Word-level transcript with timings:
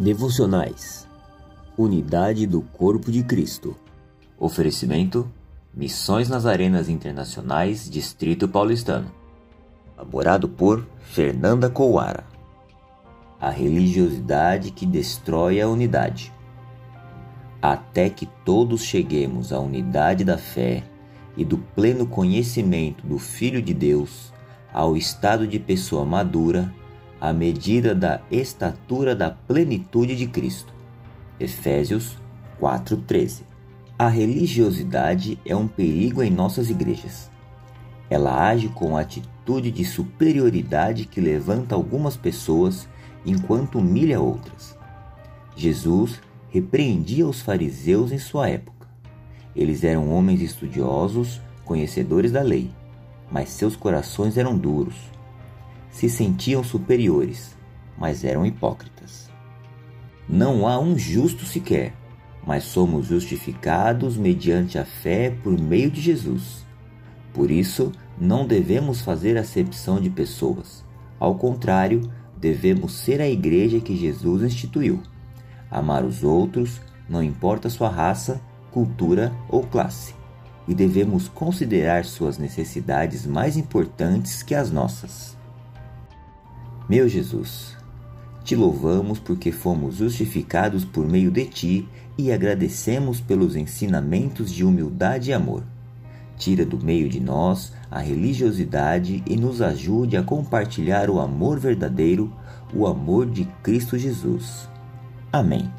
Devocionais. 0.00 1.08
Unidade 1.76 2.46
do 2.46 2.60
Corpo 2.60 3.10
de 3.10 3.24
Cristo. 3.24 3.74
Oferecimento 4.38 5.28
Missões 5.74 6.28
nas 6.28 6.46
Arenas 6.46 6.88
Internacionais 6.88 7.90
Distrito 7.90 8.46
Paulistano. 8.46 9.10
Elaborado 9.96 10.48
por 10.48 10.86
Fernanda 11.00 11.68
Couara. 11.68 12.24
A 13.40 13.50
religiosidade 13.50 14.70
que 14.70 14.86
destrói 14.86 15.60
a 15.60 15.68
unidade. 15.68 16.32
Até 17.60 18.08
que 18.08 18.26
todos 18.44 18.84
cheguemos 18.84 19.52
à 19.52 19.58
unidade 19.58 20.22
da 20.22 20.38
fé 20.38 20.84
e 21.36 21.44
do 21.44 21.58
pleno 21.58 22.06
conhecimento 22.06 23.04
do 23.04 23.18
Filho 23.18 23.60
de 23.60 23.74
Deus, 23.74 24.32
ao 24.72 24.96
estado 24.96 25.44
de 25.44 25.58
pessoa 25.58 26.04
madura, 26.04 26.72
à 27.20 27.32
medida 27.32 27.94
da 27.94 28.20
estatura 28.30 29.14
da 29.14 29.30
plenitude 29.30 30.14
de 30.14 30.26
Cristo. 30.26 30.72
Efésios 31.38 32.16
4:13. 32.60 33.42
A 33.98 34.08
religiosidade 34.08 35.38
é 35.44 35.56
um 35.56 35.66
perigo 35.66 36.22
em 36.22 36.30
nossas 36.30 36.70
igrejas. 36.70 37.28
Ela 38.08 38.48
age 38.48 38.68
com 38.68 38.96
atitude 38.96 39.70
de 39.70 39.84
superioridade 39.84 41.04
que 41.04 41.20
levanta 41.20 41.74
algumas 41.74 42.16
pessoas 42.16 42.88
enquanto 43.26 43.78
humilha 43.78 44.20
outras. 44.20 44.78
Jesus 45.56 46.20
repreendia 46.50 47.26
os 47.26 47.40
fariseus 47.40 48.12
em 48.12 48.18
sua 48.18 48.48
época. 48.48 48.88
Eles 49.54 49.82
eram 49.82 50.10
homens 50.12 50.40
estudiosos, 50.40 51.40
conhecedores 51.64 52.30
da 52.30 52.42
lei, 52.42 52.70
mas 53.30 53.50
seus 53.50 53.74
corações 53.74 54.38
eram 54.38 54.56
duros 54.56 55.17
se 55.98 56.08
sentiam 56.08 56.62
superiores, 56.62 57.56
mas 57.98 58.22
eram 58.22 58.46
hipócritas. 58.46 59.28
Não 60.28 60.68
há 60.68 60.78
um 60.78 60.96
justo 60.96 61.44
sequer, 61.44 61.92
mas 62.46 62.62
somos 62.62 63.08
justificados 63.08 64.16
mediante 64.16 64.78
a 64.78 64.84
fé 64.84 65.36
por 65.42 65.60
meio 65.60 65.90
de 65.90 66.00
Jesus. 66.00 66.64
Por 67.34 67.50
isso, 67.50 67.90
não 68.16 68.46
devemos 68.46 69.00
fazer 69.00 69.36
acepção 69.36 70.00
de 70.00 70.08
pessoas. 70.08 70.84
Ao 71.18 71.34
contrário, 71.34 72.08
devemos 72.36 72.92
ser 72.92 73.20
a 73.20 73.28
igreja 73.28 73.80
que 73.80 73.96
Jesus 73.96 74.44
instituiu. 74.44 75.02
Amar 75.68 76.04
os 76.04 76.22
outros, 76.22 76.80
não 77.08 77.24
importa 77.24 77.68
sua 77.68 77.88
raça, 77.88 78.40
cultura 78.70 79.32
ou 79.48 79.64
classe. 79.64 80.14
E 80.68 80.76
devemos 80.76 81.28
considerar 81.28 82.04
suas 82.04 82.38
necessidades 82.38 83.26
mais 83.26 83.56
importantes 83.56 84.44
que 84.44 84.54
as 84.54 84.70
nossas. 84.70 85.37
Meu 86.88 87.06
Jesus, 87.06 87.76
te 88.42 88.56
louvamos 88.56 89.18
porque 89.18 89.52
fomos 89.52 89.96
justificados 89.96 90.86
por 90.86 91.06
meio 91.06 91.30
de 91.30 91.44
ti 91.44 91.88
e 92.16 92.32
agradecemos 92.32 93.20
pelos 93.20 93.56
ensinamentos 93.56 94.50
de 94.50 94.64
humildade 94.64 95.28
e 95.28 95.34
amor. 95.34 95.64
Tira 96.38 96.64
do 96.64 96.82
meio 96.82 97.06
de 97.06 97.20
nós 97.20 97.74
a 97.90 97.98
religiosidade 97.98 99.22
e 99.26 99.36
nos 99.36 99.60
ajude 99.60 100.16
a 100.16 100.22
compartilhar 100.22 101.10
o 101.10 101.20
amor 101.20 101.58
verdadeiro, 101.58 102.32
o 102.72 102.86
amor 102.86 103.26
de 103.30 103.44
Cristo 103.62 103.98
Jesus. 103.98 104.66
Amém. 105.30 105.77